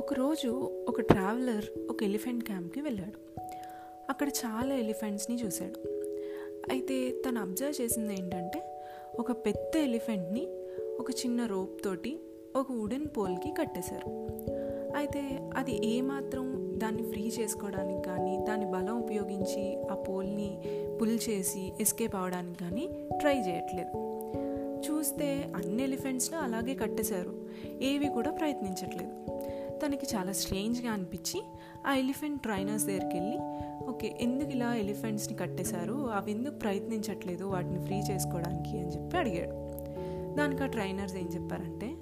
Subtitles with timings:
[0.00, 3.40] ఒకరోజు ఒక ట్రావెలర్ ఒక ఎలిఫెంట్ క్యాంప్కి వెళ్ళాడు.
[4.10, 5.88] అక్కడ చాలా ఎలిఫెంట్స్ని చూశాడు.
[6.70, 8.82] అయితే తను అబ్జర్వ్ చేసింది ఏంటంటే
[9.18, 10.46] ఒక పెద్ద ఎలిఫెంట్ని
[11.00, 12.20] ఒక చిన్న రోప్ తోటి
[12.56, 14.08] ఒక వుడెన్ పోల్కి కట్టేశారు.
[14.96, 20.62] అయితే అది ఏమాత్రం దాన్ని ఫ్రీ చేసుకోవడానికి కానీ దాని బలం ఉపయోగించి ఆ పోల్ని
[21.00, 24.10] పుల్ చేసి ఎస్కేప్ అవడానికి కానీ ట్రై చేయట్లేదు.
[24.90, 27.48] చూస్తే అన్ని ఎలిఫెంట్స్ను అలాగే కట్టేశారు.
[27.82, 29.30] ఏవి కూడా ప్రయత్నించట్లేదు.
[29.86, 31.42] తనకి చాలా స్ట్రేంజ్గా అనిపించి
[31.86, 33.38] ఆ ఎలిఫెంట్ ట్రైనర్స్ దగ్గరికి వెళ్ళి
[33.88, 35.92] ఓకే ఎందుకు ఇలా ఎలిఫెంట్స్ని కట్టేశారు?
[35.92, 38.78] అవి ఎందుకు ప్రయత్నించట్లేదు వాటిని ఫ్రీ చేసుకోవడానికి?
[38.80, 39.70] అని చెప్పి అడిగాడు.
[40.34, 41.96] దానికి ఆ ట్రైనర్స్ ఏం చెప్పారంటే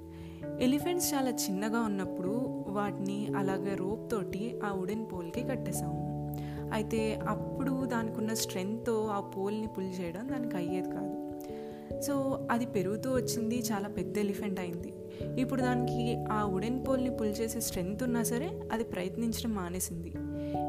[0.60, 6.08] ఎలిఫెంట్స్ చాలా చిన్నగా ఉన్నప్పుడు వాటిని అలాగే రోప్ తోటి ఆ వుడెన్ పోల్కి కట్టేశాము.
[6.72, 11.40] అయితే అప్పుడు దానికి ఉన్న స్ట్రెంగ్త్తో ఆ పోల్ని పుల్ చేయడం దానికి అయ్యేది కాదు.
[12.00, 14.92] సో అది పెరుగుతూ వచ్చింది చాలా పెద్ద ఎలిఫెంట్ అయింది.
[15.38, 20.12] ఇప్పుడు దానికి ఆ ఉడెన్ పోల్ని పుల్ చేసే స్ట్రెంగ్త్ ఉన్నా సరే అది ప్రయత్నించడం మానేసింది.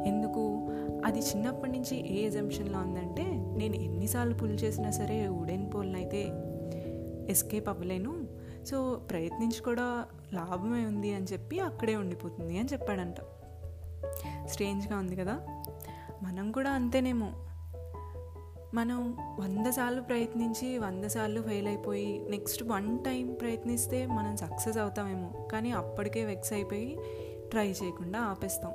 [0.09, 0.69] ఎందుకు?
[1.05, 3.25] అది చిన్నప్పటి నుంచి ఏ ఎజంప్షన్లో ఉందంటే
[3.57, 6.29] నేను ఎన్నిసార్లు పుల్ చేసినా సరే ఉడెన్ పోల్ని అయితే
[7.29, 8.27] ఎస్కేప్ అవ్వలేను.
[8.65, 13.15] సో ప్రయత్నించి కూడా లాభమే ఉంది అని చెప్పి అక్కడే ఉండిపోతుంది అని చెప్పాడంట.
[14.47, 15.39] స్ట్రేంజ్గా ఉంది కదా?
[16.23, 17.31] మనం కూడా అంతేనేమో.
[18.73, 25.47] మనం వంద సార్లు ప్రయత్నించి వంద సార్లు ఫెయిల్ అయిపోయి నెక్స్ట్ వన్ టైం ప్రయత్నిస్తే మనం సక్సెస్ అవుతామేమో.
[25.51, 26.97] కానీ అప్పటికే వెక్స్ అయిపోయి
[27.51, 28.71] ట్రై చేయకుండా ఆపేస్తాం.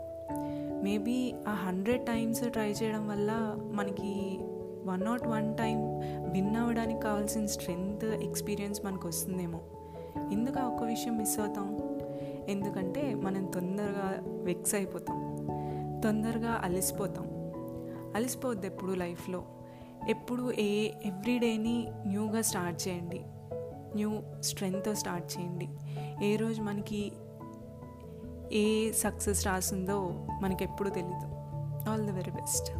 [0.82, 4.38] మేబీ ఆ హండ్రెడ్ టైమ్స్ ట్రై చేయడం వల్ల మనకి
[4.84, 5.98] one not one time
[6.32, 9.60] win అవ్వడానికి కావాల్సిన స్ట్రెంగ్త్ ఎక్స్పీరియన్స్ మనకు వస్తుందేమో
[10.32, 11.78] ఎందుకు ఆ ఒక్క విషయం మిస్ అవుతాం.
[12.48, 15.36] ఎందుకంటే మనం తొందరగా వెక్స్ అయిపోతాం.
[16.04, 17.26] తొందరగా అలసిపోతాం.
[18.14, 19.44] అలసిపోద్ది ఎప్పుడు లైఫ్లో
[20.08, 23.20] ఎప్పుడు ఏ ఎవ్రీడేని న్యూగా స్టార్ట్ చేయండి.
[23.94, 25.68] న్యూ స్ట్రెంగ్త్తో స్టార్ట్ చేయండి.
[26.26, 27.12] ఏ రోజు మనకి
[28.52, 31.26] ఏ సక్సెస్ రాసిందో మనకెప్పుడు తెలీదు.
[31.90, 32.72] All the very best